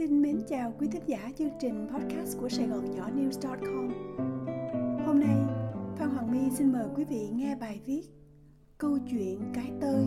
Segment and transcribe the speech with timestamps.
[0.00, 3.88] Xin mến chào quý thính giả chương trình podcast của Sài Gòn Nhỏ News.com
[5.06, 5.36] Hôm nay,
[5.96, 8.02] Phan Hoàng My xin mời quý vị nghe bài viết
[8.78, 10.06] Câu chuyện cái tơi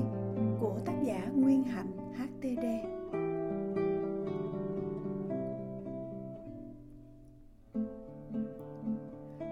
[0.59, 2.65] của tác giả Nguyên Hạnh HTD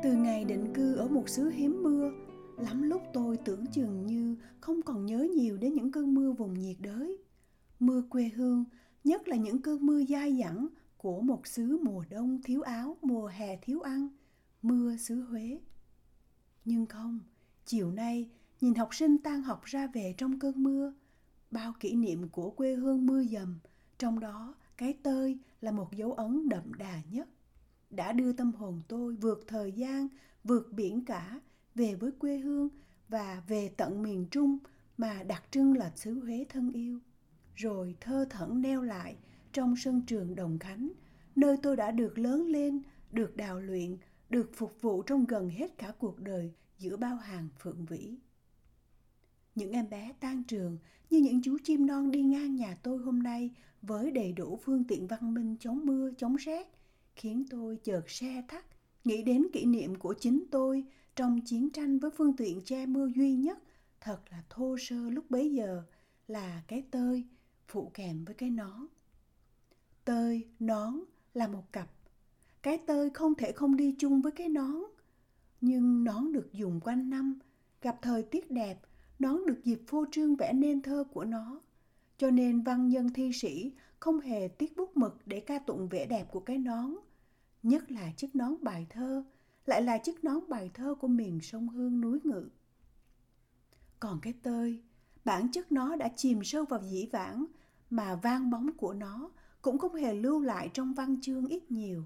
[0.04, 2.12] Từ ngày định cư ở một xứ hiếm mưa
[2.58, 6.54] Lắm lúc tôi tưởng chừng như không còn nhớ nhiều đến những cơn mưa vùng
[6.54, 7.18] nhiệt đới.
[7.80, 8.66] Mưa quê hương
[9.04, 13.28] nhất là những cơn mưa dai dẳng của một xứ mùa đông thiếu áo, mùa
[13.28, 14.08] hè thiếu ăn,
[14.62, 15.60] mưa xứ Huế.
[16.66, 17.20] Nhưng không,
[17.66, 18.30] chiều nay
[18.62, 20.94] nhìn học sinh tan học ra về trong cơn mưa,
[21.52, 23.60] bao kỷ niệm của quê hương mưa dầm,
[23.98, 27.30] trong đó cái tơi là một dấu ấn đậm đà nhất.
[27.90, 30.08] Đã đưa tâm hồn tôi vượt thời gian,
[30.44, 31.40] vượt biển cả,
[31.76, 32.70] về với quê hương
[33.10, 34.58] và về tận miền Trung
[34.98, 37.00] mà đặc trưng là xứ Huế thân yêu
[37.56, 39.16] rồi thơ thẩn neo lại
[39.54, 40.92] trong sân trường Đồng Khánh,
[41.36, 43.98] nơi tôi đã được lớn lên, được đào luyện,
[44.30, 48.16] được phục vụ trong gần hết cả cuộc đời giữa bao hàng phượng vĩ.
[49.56, 50.78] Những em bé tan trường
[51.10, 54.84] như những chú chim non đi ngang nhà tôi hôm nay với đầy đủ phương
[54.84, 56.68] tiện văn minh chống mưa, chống rét,
[57.16, 58.66] khiến tôi chợt xe thắt,
[59.04, 60.84] nghĩ đến kỷ niệm của chính tôi
[61.16, 63.60] trong chiến tranh với phương tiện che mưa duy nhất,
[64.02, 65.84] thật là thô sơ lúc bấy giờ,
[66.28, 67.26] là cái tơi,
[67.72, 68.86] phụ kèm với cái nón.
[70.06, 71.00] Tơi, nón
[71.34, 71.88] là một cặp.
[72.62, 74.76] Cái tơi không thể không đi chung với cái nón.
[75.62, 77.40] Nhưng nón được dùng quanh năm,
[77.82, 78.80] gặp thời tiết đẹp,
[79.20, 81.62] nón được dịp phô trương vẽ nên thơ của nó.
[82.18, 86.06] Cho nên văn nhân thi sĩ không hề tiếc bút mực để ca tụng vẻ
[86.06, 86.96] đẹp của cái nón.
[87.64, 89.24] Nhất là chiếc nón bài thơ,
[89.66, 92.50] lại là chiếc nón bài thơ của miền sông Hương núi Ngự.
[94.00, 94.82] Còn cái tơi,
[95.26, 97.46] bản chất nó đã chìm sâu vào dĩ vãng
[97.92, 99.32] mà vang bóng của nó
[99.62, 102.04] cũng không hề lưu lại trong văn chương ít nhiều.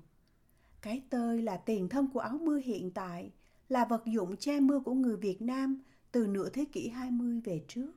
[0.82, 3.32] Cái tơi là tiền thân của áo mưa hiện tại,
[3.70, 5.82] là vật dụng che mưa của người Việt Nam
[6.12, 7.92] từ nửa thế kỷ 20 về trước.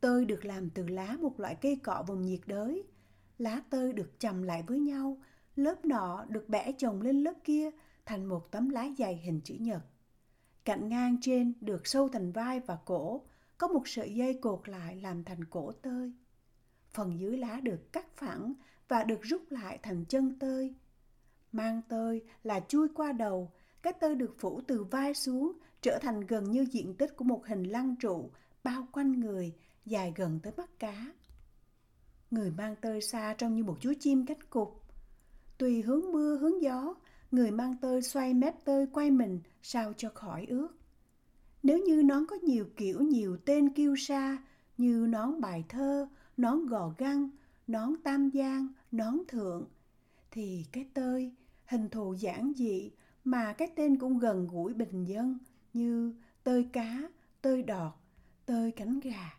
[0.00, 2.82] Tơi được làm từ lá một loại cây cọ vùng nhiệt đới.
[3.38, 5.18] Lá tơi được chầm lại với nhau,
[5.56, 7.70] lớp nọ được bẻ chồng lên lớp kia
[8.06, 9.82] thành một tấm lá dày hình chữ nhật.
[10.64, 13.22] Cạnh ngang trên được sâu thành vai và cổ,
[13.58, 16.12] có một sợi dây cột lại làm thành cổ tơi
[16.92, 18.54] phần dưới lá được cắt phẳng
[18.88, 20.74] và được rút lại thành chân tơi.
[21.52, 23.50] Mang tơi là chui qua đầu,
[23.82, 27.46] cái tơi được phủ từ vai xuống trở thành gần như diện tích của một
[27.46, 28.30] hình lăng trụ
[28.64, 29.54] bao quanh người,
[29.86, 31.12] dài gần tới mắt cá.
[32.30, 34.82] Người mang tơi xa trông như một chú chim cánh cục.
[35.58, 36.94] Tùy hướng mưa hướng gió,
[37.30, 40.68] người mang tơi xoay mép tơi quay mình sao cho khỏi ướt.
[41.62, 44.38] Nếu như nón có nhiều kiểu nhiều tên kiêu sa
[44.78, 47.30] như nón bài thơ, nón gò găng,
[47.66, 49.66] nón tam giang, nón thượng,
[50.30, 51.32] thì cái tơi,
[51.66, 52.90] hình thù giản dị
[53.24, 55.38] mà cái tên cũng gần gũi bình dân
[55.72, 57.02] như tơi cá,
[57.42, 57.92] tơi đọt,
[58.46, 59.30] tơi cánh gà.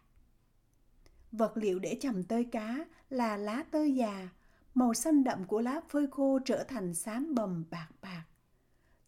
[1.31, 4.29] Vật liệu để chầm tơi cá là lá tơi già,
[4.73, 8.23] màu xanh đậm của lá phơi khô trở thành xám bầm bạc bạc.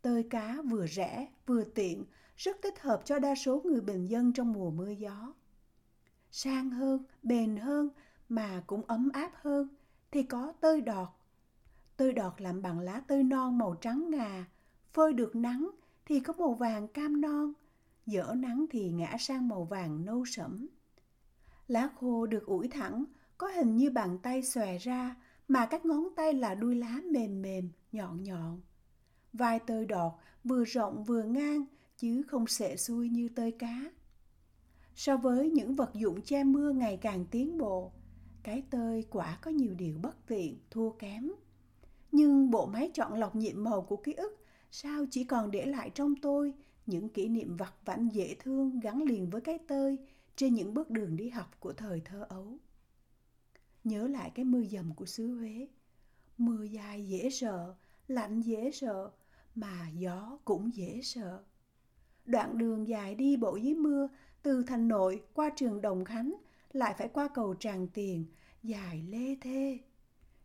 [0.02, 2.06] Tơi cá vừa rẻ, vừa tiện,
[2.38, 5.34] rất thích hợp cho đa số người bình dân trong mùa mưa gió
[6.32, 7.90] sang hơn, bền hơn
[8.30, 9.68] mà cũng ấm áp hơn
[10.12, 11.10] thì có tơi đọt.
[11.98, 14.46] Tơi đọt làm bằng lá tơi non màu trắng ngà,
[14.94, 15.70] phơi được nắng
[16.06, 17.54] thì có màu vàng cam non,
[18.06, 20.68] dở nắng thì ngã sang màu vàng nâu sẫm.
[21.68, 23.06] Lá khô được ủi thẳng,
[23.38, 25.16] có hình như bàn tay xòe ra
[25.48, 28.62] mà các ngón tay là đuôi lá mềm mềm, nhọn nhọn.
[29.34, 30.12] Vai tơi đọt
[30.44, 31.66] vừa rộng vừa ngang
[31.98, 33.82] chứ không sệ xuôi như tơi cá.
[34.96, 37.92] So với những vật dụng che mưa ngày càng tiến bộ,
[38.44, 41.32] cái tơi quả có nhiều điều bất tiện, thua kém.
[42.12, 44.38] Nhưng bộ máy chọn lọc nhiệm màu của ký ức
[44.72, 46.54] sao chỉ còn để lại trong tôi
[46.86, 49.98] những kỷ niệm vặt vãnh dễ thương gắn liền với cái tơi
[50.36, 52.58] trên những bước đường đi học của thời thơ ấu.
[53.84, 55.68] Nhớ lại cái mưa dầm của xứ Huế.
[56.38, 57.76] Mưa dài dễ sợ,
[58.08, 59.12] lạnh dễ sợ,
[59.56, 61.44] mà gió cũng dễ sợ.
[62.26, 64.08] Đoạn đường dài đi bộ dưới mưa
[64.44, 66.36] từ thành nội qua trường Đồng Khánh
[66.74, 68.26] lại phải qua cầu Tràng Tiền,
[68.64, 69.80] dài lê thê.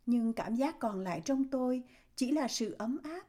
[0.05, 1.83] Nhưng cảm giác còn lại trong tôi
[2.15, 3.27] chỉ là sự ấm áp,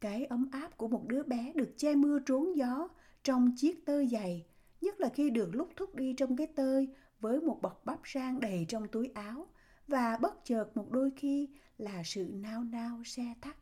[0.00, 2.88] cái ấm áp của một đứa bé được che mưa trốn gió
[3.22, 4.46] trong chiếc tơ dày,
[4.80, 6.88] nhất là khi được lúc thúc đi trong cái tơi
[7.20, 9.46] với một bọc bắp rang đầy trong túi áo
[9.88, 11.48] và bất chợt một đôi khi
[11.78, 13.56] là sự nao nao xe thắt.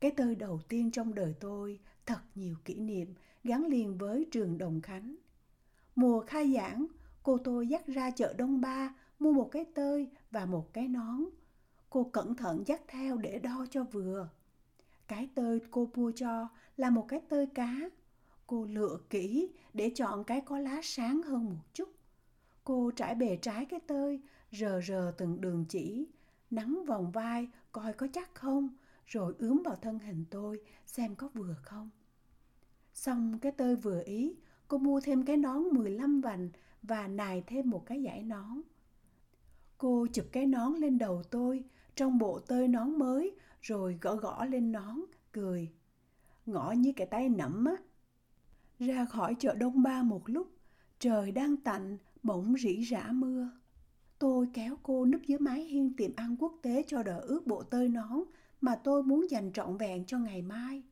[0.00, 3.14] Cái tơi đầu tiên trong đời tôi thật nhiều kỷ niệm
[3.48, 5.16] gắn liền với trường Đồng Khánh.
[5.94, 6.86] Mùa khai giảng,
[7.22, 11.24] cô tôi dắt ra chợ Đông Ba mua một cái tơi và một cái nón.
[11.90, 14.28] Cô cẩn thận dắt theo để đo cho vừa.
[15.08, 17.74] Cái tơi cô mua cho là một cái tơi cá.
[18.46, 21.88] Cô lựa kỹ để chọn cái có lá sáng hơn một chút.
[22.64, 24.20] Cô trải bề trái cái tơi,
[24.52, 26.06] rờ rờ từng đường chỉ,
[26.50, 28.68] nắm vòng vai coi có chắc không,
[29.06, 31.90] rồi ướm vào thân hình tôi xem có vừa không.
[32.98, 34.36] Xong cái tơi vừa ý,
[34.68, 36.48] cô mua thêm cái nón 15 vành
[36.82, 38.60] và nài thêm một cái giải nón.
[39.78, 41.64] Cô chụp cái nón lên đầu tôi
[41.94, 45.00] trong bộ tơi nón mới rồi gõ gõ lên nón,
[45.32, 45.72] cười.
[46.46, 47.76] Ngõ như cái tay nẫm á.
[48.78, 50.48] Ra khỏi chợ Đông Ba một lúc,
[50.98, 53.50] trời đang tạnh, bỗng rỉ rả mưa.
[54.18, 57.62] Tôi kéo cô núp dưới mái hiên tiệm ăn quốc tế cho đỡ ướt bộ
[57.62, 58.22] tơi nón
[58.60, 60.82] mà tôi muốn dành trọn vẹn cho ngày mai.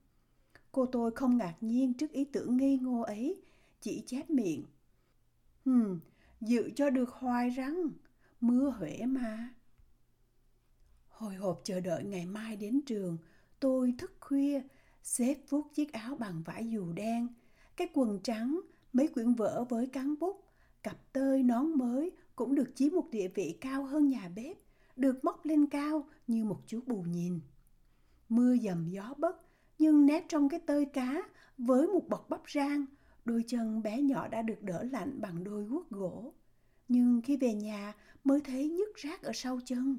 [0.77, 3.43] Cô tôi không ngạc nhiên trước ý tưởng ngây ngô ấy,
[3.81, 4.65] chỉ chép miệng.
[5.65, 6.01] Hừm,
[6.41, 7.89] dự cho được hoài răng,
[8.41, 9.55] mưa Huế mà.
[11.09, 13.19] Hồi hộp chờ đợi ngày mai đến trường,
[13.61, 14.63] tôi thức khuya,
[15.03, 17.29] xếp vuốt chiếc áo bằng vải dù đen,
[17.77, 18.61] cái quần trắng,
[18.93, 20.45] mấy quyển vở với cán bút,
[20.83, 24.57] cặp tơi nón mới cũng được chiếm một địa vị cao hơn nhà bếp,
[24.97, 27.41] được móc lên cao như một chú bù nhìn.
[28.29, 29.46] Mưa dầm gió bất,
[29.79, 31.23] nhưng nép trong cái tơi cá
[31.59, 32.87] với một bọc bắp rang,
[33.25, 36.35] đôi chân bé nhỏ đã được đỡ lạnh bằng đôi guốc gỗ.
[36.89, 37.95] Nhưng khi về nhà
[38.25, 39.99] mới thấy nhức rát ở sau chân.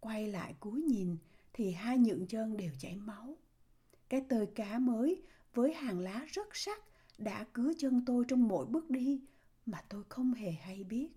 [0.00, 1.16] Quay lại cúi nhìn
[1.52, 3.36] thì hai nhượng chân đều chảy máu.
[4.08, 5.22] Cái tơi cá mới
[5.54, 6.82] với hàng lá rất sắc
[7.18, 9.20] đã cứa chân tôi trong mỗi bước đi
[9.66, 11.08] mà tôi không hề hay biết.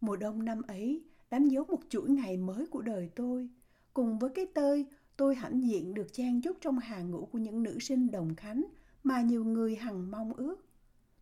[0.00, 3.48] Mùa đông năm ấy đánh dấu một chuỗi ngày mới của đời tôi.
[3.94, 4.86] Cùng với cái tơi,
[5.22, 8.64] tôi hãnh diện được chen chúc trong hàng ngũ của những nữ sinh đồng khánh
[9.04, 10.64] mà nhiều người hằng mong ước.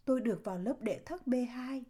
[0.05, 1.83] Tôi được vào lớp đệ thất B2,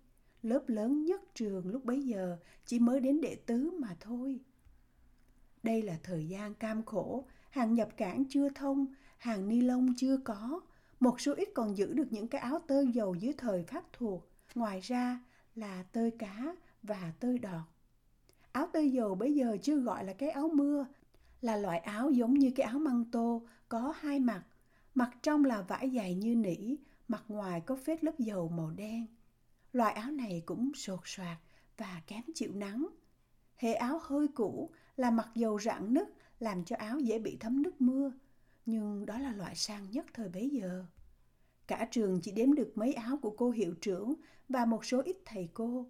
[0.42, 2.36] lớp lớn nhất trường lúc bấy giờ
[2.66, 4.40] chỉ mới đến đệ tứ mà thôi.
[5.62, 8.86] Đây là thời gian cam khổ, hàng nhập cảng chưa thông,
[9.18, 10.60] hàng ni lông chưa có,
[11.00, 14.28] một số ít còn giữ được những cái áo tơ dầu dưới thời Pháp thuộc.
[14.54, 15.20] Ngoài ra
[15.54, 17.62] là tơi cá và tơi đọt.
[18.52, 20.86] Áo tơi dầu bây giờ chưa gọi là cái áo mưa,
[21.40, 24.44] là loại áo giống như cái áo măng tô, có hai mặt.
[24.94, 26.76] Mặt trong là vải dày như nỉ,
[27.08, 29.06] mặt ngoài có phết lớp dầu màu đen.
[29.72, 31.38] Loại áo này cũng sột soạt
[31.76, 32.88] và kém chịu nắng.
[33.56, 36.08] Hệ áo hơi cũ là mặt dầu rạn nứt
[36.38, 38.12] làm cho áo dễ bị thấm nước mưa,
[38.66, 40.84] nhưng đó là loại sang nhất thời bấy giờ.
[41.66, 44.14] Cả trường chỉ đếm được mấy áo của cô hiệu trưởng
[44.48, 45.86] và một số ít thầy cô.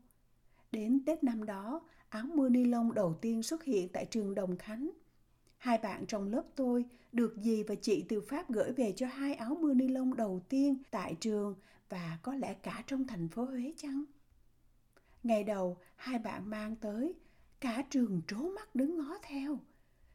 [0.73, 4.57] Đến Tết năm đó, áo mưa ni lông đầu tiên xuất hiện tại trường Đồng
[4.57, 4.91] Khánh.
[5.61, 9.35] Hai bạn trong lớp tôi được dì và chị từ Pháp gửi về cho hai
[9.35, 11.55] áo mưa ni lông đầu tiên tại trường
[11.89, 14.05] và có lẽ cả trong thành phố Huế chăng?
[15.23, 17.15] Ngày đầu, hai bạn mang tới,
[17.61, 19.59] cả trường trố mắt đứng ngó theo.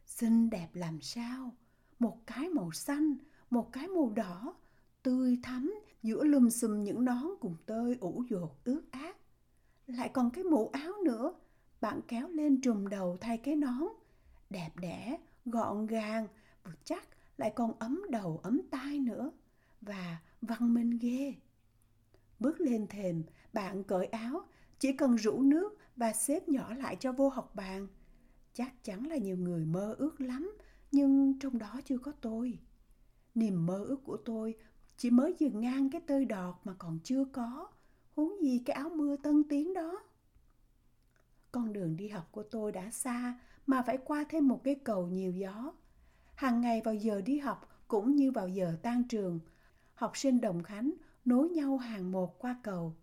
[0.05, 1.55] Xinh đẹp làm sao?
[1.99, 3.15] Một cái màu xanh,
[3.49, 4.55] một cái màu đỏ,
[5.03, 9.17] tươi thắm giữa lùm xùm những nón cùng tơi ủ dột ướt át.
[9.87, 11.33] Lại còn cái mũ áo nữa,
[11.81, 13.83] bạn kéo lên trùm đầu thay cái nón.
[14.49, 16.27] Đẹp đẽ, gọn gàng,
[16.63, 17.07] vừa chắc
[17.37, 19.31] lại còn ấm đầu ấm tai nữa.
[19.81, 21.33] Và văn minh ghê.
[22.39, 23.23] Bước lên thềm,
[23.53, 24.41] bạn cởi áo,
[24.79, 27.87] chỉ cần rũ nước và xếp nhỏ lại cho vô học bàn.
[28.53, 30.57] Chắc chắn là nhiều người mơ ước lắm,
[30.91, 32.59] nhưng trong đó chưa có tôi.
[33.35, 34.55] Niềm mơ ước của tôi
[34.97, 37.67] chỉ mới dừng ngang cái tơi đọt mà còn chưa có,
[38.15, 40.03] huống gì cái áo mưa tân tiến đó.
[41.51, 45.07] Con đường đi học của tôi đã xa mà phải qua thêm một cái cầu
[45.07, 45.73] nhiều gió.
[46.35, 49.39] Hàng ngày vào giờ đi học cũng như vào giờ tan trường,
[49.93, 50.93] học sinh Đồng Khánh
[51.25, 52.95] nối nhau hàng một qua cầu.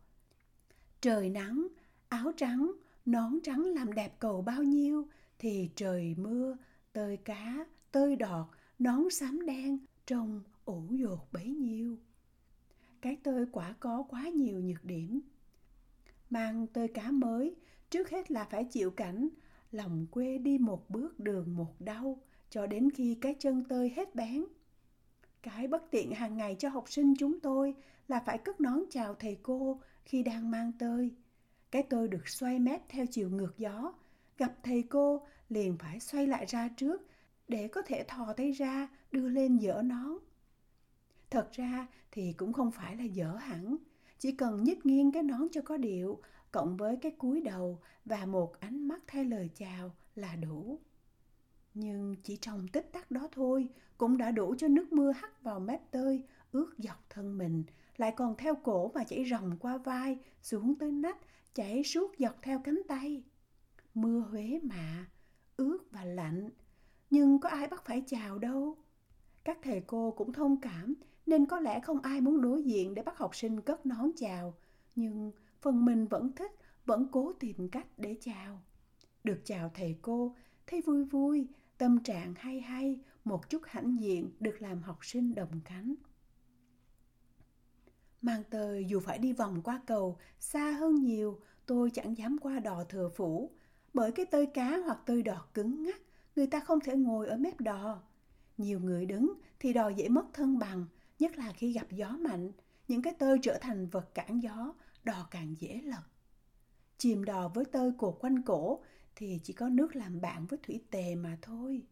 [1.01, 1.67] Trời nắng,
[2.09, 2.73] áo trắng,
[3.07, 6.57] nón trắng làm đẹp cầu bao nhiêu thì trời mưa,
[6.93, 8.47] tơi cá, tơi đọt,
[8.79, 11.99] nón xám đen trông ủ dột bấy nhiêu.
[13.01, 15.21] Cái tơi quả có quá nhiều nhược điểm.
[16.31, 17.55] Mang tơi cá mới,
[17.91, 19.29] trước hết là phải chịu cảnh
[19.73, 22.19] lòng quê đi một bước đường một đau
[22.51, 24.45] cho đến khi cái chân tơi hết bén.
[25.43, 27.75] Cái bất tiện hàng ngày cho học sinh chúng tôi
[28.09, 31.11] là phải cất nón chào thầy cô khi đang mang tơi.
[31.71, 33.93] Cái tơi được xoay mép theo chiều ngược gió,
[34.39, 37.03] gặp thầy cô liền phải xoay lại ra trước
[37.49, 40.19] để có thể thò tay ra đưa lên dỡ nón.
[41.31, 43.77] Thật ra thì cũng không phải là dở hẳn,
[44.19, 46.21] chỉ cần nhích nghiêng cái nón cho có điệu,
[46.53, 50.79] cộng với cái cúi đầu và một ánh mắt thay lời chào là đủ.
[51.75, 53.69] Nhưng chỉ trong tích tắc đó thôi
[53.99, 57.65] cũng đã đủ cho nước mưa hắt vào mép tơi, ướt dọc thân mình,
[57.97, 61.19] lại còn theo cổ mà chảy ròng qua vai, xuống tới nách,
[61.55, 63.23] chảy suốt dọc theo cánh tay.
[63.95, 65.07] Mưa Huế mà,
[65.57, 66.51] ướt và lạnh,
[67.11, 68.77] nhưng có ai bắt phải chào đâu.
[69.45, 70.95] Các thầy cô cũng thông cảm
[71.27, 74.55] nên có lẽ không ai muốn đối diện để bắt học sinh cất nón chào,
[74.95, 75.33] nhưng
[75.63, 76.53] phần mình vẫn thích,
[76.87, 78.63] vẫn cố tìm cách để chào.
[79.25, 84.31] Được chào thầy cô, thấy vui vui, tâm trạng hay hay, một chút hãnh diện
[84.41, 85.95] được làm học sinh đồng cánh.
[88.23, 92.59] Mang tờ dù phải đi vòng qua cầu, xa hơn nhiều, tôi chẳng dám qua
[92.59, 93.51] đò thừa phủ.
[93.95, 96.01] Bởi cái tơi cá hoặc tơi đọt cứng ngắc,
[96.37, 98.03] người ta không thể ngồi ở mép đò.
[98.59, 100.87] Nhiều người đứng thì đò dễ mất thân bằng,
[101.19, 102.53] nhất là khi gặp gió mạnh.
[102.89, 106.03] Những cái tơi trở thành vật cản gió, đò càng dễ lật.
[106.99, 108.83] Chìm đò với tơi cột quanh cổ
[109.17, 111.83] thì chỉ có nước làm bạn với thủy tề mà thôi.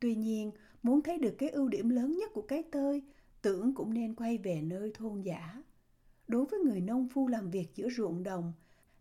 [0.00, 0.50] Tuy nhiên,
[0.82, 3.02] muốn thấy được cái ưu điểm lớn nhất của cái tơi,
[3.42, 5.62] tưởng cũng nên quay về nơi thôn giả.
[6.28, 8.52] Đối với người nông phu làm việc giữa ruộng đồng,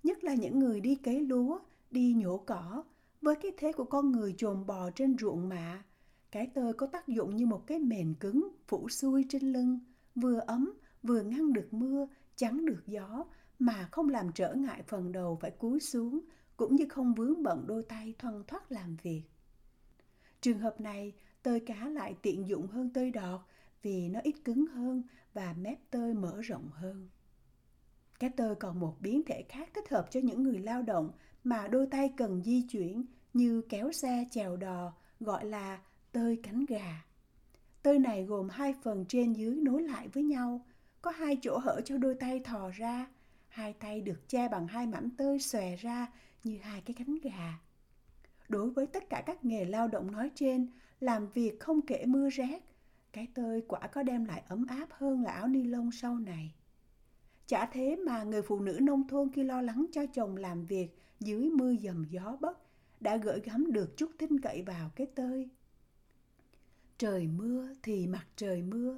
[0.03, 1.59] nhất là những người đi cấy lúa,
[1.91, 2.83] đi nhổ cỏ,
[3.21, 5.83] với cái thế của con người chồm bò trên ruộng mạ,
[6.31, 9.79] cái tơi có tác dụng như một cái mền cứng phủ xuôi trên lưng,
[10.15, 10.73] vừa ấm,
[11.03, 13.25] vừa ngăn được mưa, chắn được gió,
[13.59, 16.19] mà không làm trở ngại phần đầu phải cúi xuống,
[16.57, 19.23] cũng như không vướng bận đôi tay thoăn thoắt làm việc.
[20.41, 21.13] Trường hợp này,
[21.43, 23.41] tơi cá lại tiện dụng hơn tơi đọt
[23.81, 27.09] vì nó ít cứng hơn và mép tơi mở rộng hơn.
[28.19, 31.11] Cái tơi còn một biến thể khác thích hợp cho những người lao động
[31.43, 36.65] mà đôi tay cần di chuyển như kéo xe chèo đò gọi là tơi cánh
[36.65, 37.05] gà.
[37.83, 40.65] Tơi này gồm hai phần trên dưới nối lại với nhau,
[41.03, 43.07] có hai chỗ hở cho đôi tay thò ra,
[43.47, 46.07] hai tay được che bằng hai mảnh tơi xòe ra
[46.43, 47.59] như hai cái cánh gà.
[48.49, 50.67] Đối với tất cả các nghề lao động nói trên,
[50.99, 52.59] làm việc không kể mưa rét,
[53.11, 56.53] cái tơi quả có đem lại ấm áp hơn là áo ni lông sau này.
[57.47, 60.87] Chả thế mà người phụ nữ nông thôn khi lo lắng cho chồng làm việc
[61.19, 62.59] dưới mưa dầm gió bất,
[62.99, 65.49] đã gửi gắm được chút tin cậy vào cái tơi.
[66.97, 68.97] Trời mưa thì mặt trời mưa,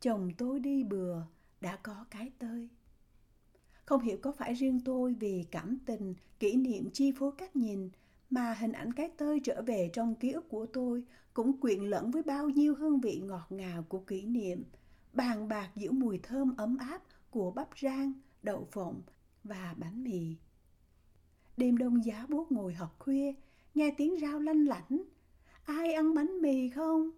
[0.00, 1.22] chồng tôi đi bừa,
[1.64, 2.68] đã có cái tơi.
[3.84, 7.90] Không hiểu có phải riêng tôi vì cảm tình, kỷ niệm chi phối cách nhìn
[8.30, 11.04] mà hình ảnh cái tơi trở về trong ký ức của tôi
[11.34, 14.64] cũng quyện lẫn với bao nhiêu hương vị ngọt ngào của kỷ niệm,
[15.12, 19.02] bàn bạc giữa mùi thơm ấm áp của bắp rang, đậu phộng
[19.44, 20.36] và bánh mì.
[21.56, 23.32] Đêm đông giá buốt ngồi học khuya,
[23.74, 25.04] nghe tiếng rao lanh lảnh.
[25.64, 27.10] Ai ăn bánh mì không?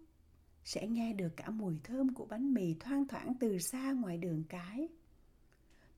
[0.67, 4.43] Sẽ nghe được cả mùi thơm của bánh mì thoang thoảng từ xa ngoài đường
[4.49, 4.87] cái.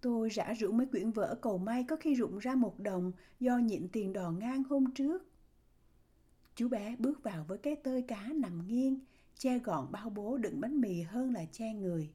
[0.02, 3.58] Tôi rã rủ mấy quyển vở cầu may có khi rụng ra một đồng do
[3.58, 5.32] nhịn tiền đò ngang hôm trước.
[6.56, 9.00] Chú bé bước vào với cái tơi cá nằm nghiêng,
[9.38, 12.10] che gọn bao bố đựng bánh mì hơn là che người.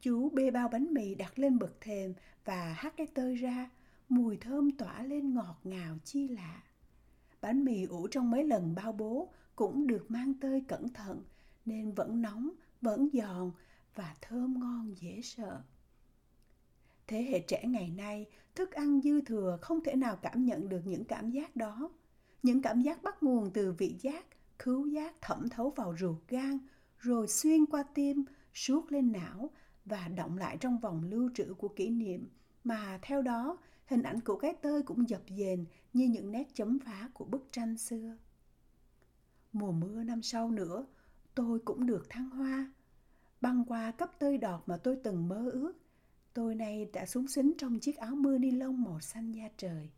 [0.00, 3.70] Chú bê bao bánh mì đặt lên bậc thềm và hắt cái tơi ra,
[4.08, 6.62] mùi thơm tỏa lên ngọt ngào chi lạ.
[7.40, 11.22] Bánh mì ủ trong mấy lần bao bố cũng được mang tơi cẩn thận
[11.66, 12.50] nên vẫn nóng,
[12.80, 13.50] vẫn giòn
[13.94, 15.62] và thơm ngon dễ sợ.
[17.06, 20.80] Thế hệ trẻ ngày nay, thức ăn dư thừa không thể nào cảm nhận được
[20.84, 21.90] những cảm giác đó.
[22.42, 24.26] Những cảm giác bắt nguồn từ vị giác,
[24.58, 26.58] khứu giác thẩm thấu vào ruột gan,
[26.98, 29.50] rồi xuyên qua tim, suốt lên não
[29.84, 32.28] và động lại trong vòng lưu trữ của kỷ niệm
[32.64, 36.78] mà theo đó hình ảnh của cái tơi cũng dập dềnh như những nét chấm
[36.78, 38.16] phá của bức tranh xưa.
[39.52, 40.86] Mùa mưa năm sau nữa,
[41.34, 42.72] tôi cũng được thăng hoa.
[43.40, 45.72] Băng qua cấp tơi đọt mà tôi từng mơ ước,
[46.34, 49.90] tôi nay đã súng xính trong chiếc áo mưa ni lông màu xanh da trời.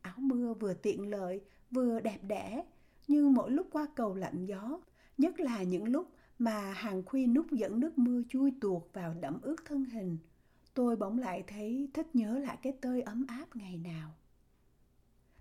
[0.00, 2.64] Áo mưa vừa tiện lợi, vừa đẹp đẽ,
[3.08, 4.80] nhưng mỗi lúc qua cầu lạnh gió,
[5.18, 6.08] nhất là những lúc
[6.38, 10.18] mà hàng khuy nút dẫn nước mưa chui tuột vào đẫm ướt thân hình,
[10.74, 14.14] tôi bỗng lại thấy thích nhớ lại cái tơi ấm áp ngày nào.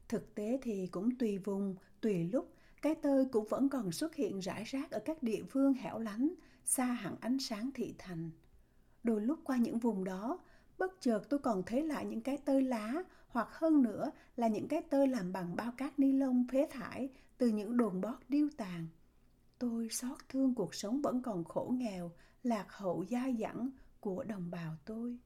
[0.07, 4.39] Thực tế thì cũng tùy vùng, tùy lúc, cái tơi cũng vẫn còn xuất hiện
[4.39, 6.34] rải rác ở các địa phương hẻo lánh,
[6.65, 8.31] xa hẳn ánh sáng thị thành.
[9.03, 10.39] Đôi lúc qua những vùng đó,
[10.77, 12.93] bất chợt tôi còn thấy lại những cái tơi lá
[13.27, 17.10] hoặc hơn nữa là những cái tơi làm bằng bao cát ni lông phế thải
[17.38, 18.88] từ những đồn bót điêu tàn.
[19.60, 22.12] Tôi xót thương cuộc sống vẫn còn khổ nghèo,
[22.43, 23.69] lạc hậu dai dẳng
[24.00, 25.17] của đồng bào tôi.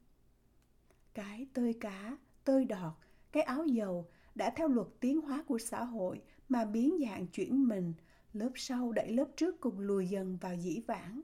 [1.13, 2.93] Cái tơi cá, tơi đọt,
[3.31, 7.67] cái áo dầu đã theo luật tiến hóa của xã hội mà biến dạng chuyển
[7.67, 7.93] mình,
[8.33, 11.21] lớp sau đẩy lớp trước cùng lùi dần vào dĩ vãng.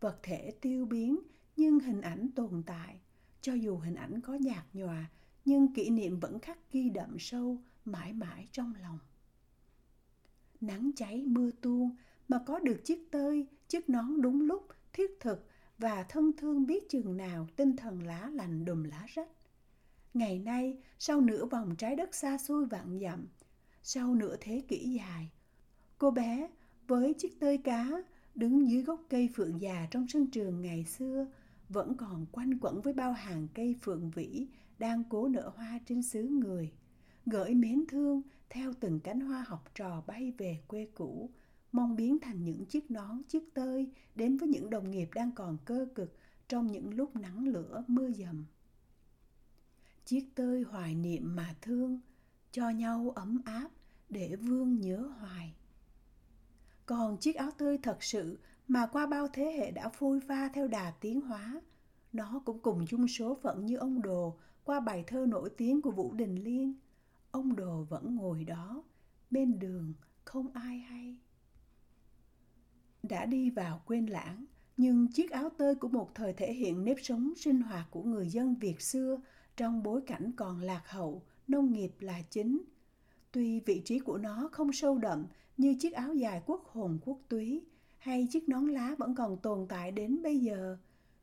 [0.00, 1.20] Vật thể tiêu biến
[1.56, 3.00] nhưng hình ảnh tồn tại,
[3.40, 5.10] cho dù hình ảnh có nhạt nhòa
[5.44, 8.98] nhưng kỷ niệm vẫn khắc ghi đậm sâu mãi mãi trong lòng.
[10.60, 11.96] Nắng cháy mưa tuôn
[12.28, 15.46] mà có được chiếc tơi, chiếc nón đúng lúc, thiết thực
[15.78, 19.30] và thân thương biết chừng nào tinh thần lá lành đùm lá rách.
[20.14, 23.26] ngày nay sau nửa vòng trái đất xa xôi vạn dặm
[23.86, 25.30] sau nửa thế kỷ dài.
[25.98, 26.48] Cô bé
[26.86, 27.90] với chiếc tơi cá
[28.34, 31.26] đứng dưới gốc cây phượng già trong sân trường ngày xưa
[31.68, 34.46] vẫn còn quanh quẩn với bao hàng cây phượng vĩ
[34.78, 36.72] đang cố nở hoa trên xứ người,
[37.26, 41.30] gửi mến thương theo từng cánh hoa học trò bay về quê cũ,
[41.72, 45.56] mong biến thành những chiếc nón, chiếc tơi đến với những đồng nghiệp đang còn
[45.64, 46.16] cơ cực
[46.48, 48.44] trong những lúc nắng lửa mưa dầm.
[50.04, 52.00] Chiếc tơi hoài niệm mà thương
[52.54, 53.68] cho nhau ấm áp
[54.08, 55.54] để vương nhớ hoài.
[56.86, 60.68] Còn chiếc áo tơi thật sự mà qua bao thế hệ đã phôi pha theo
[60.68, 61.60] đà tiến hóa,
[62.12, 65.90] nó cũng cùng chung số phận như ông đồ qua bài thơ nổi tiếng của
[65.90, 66.74] vũ đình liên,
[67.30, 68.82] ông đồ vẫn ngồi đó,
[69.30, 69.92] bên đường
[70.24, 71.16] không ai hay.
[73.02, 74.44] Đã đi vào quên lãng,
[74.76, 78.28] nhưng chiếc áo tơi của một thời thể hiện nếp sống sinh hoạt của người
[78.28, 79.20] dân việt xưa
[79.56, 82.62] trong bối cảnh còn lạc hậu nông nghiệp là chính.
[83.32, 87.18] Tuy vị trí của nó không sâu đậm như chiếc áo dài quốc hồn, quốc
[87.28, 87.64] túy,
[87.98, 90.78] hay chiếc nón lá vẫn còn tồn tại đến bây giờ,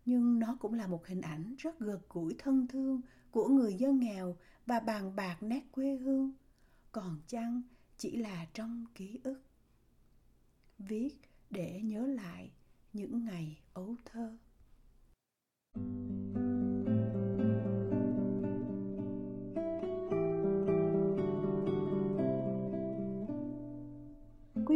[0.05, 3.01] nhưng nó cũng là một hình ảnh rất gợt gũi thân thương
[3.31, 6.33] của người dân nghèo và bàn bạc nét quê hương.
[6.91, 7.61] Còn chăng
[7.97, 9.41] chỉ là trong ký ức.
[10.79, 11.09] Viết
[11.49, 12.51] để nhớ lại
[12.93, 14.37] những ngày ấu thơ.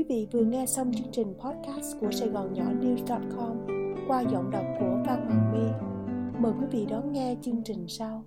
[0.09, 3.67] Quý vị vừa nghe xong chương trình podcast của Sài Gòn Nhỏ News.com
[4.07, 5.69] qua giọng đọc của Phan Hoàng My.
[6.39, 8.23] Mời quý vị đón nghe chương trình sau.